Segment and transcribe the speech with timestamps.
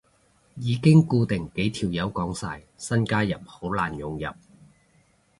[0.55, 4.27] 已經固定幾條友講晒，新加入好難融入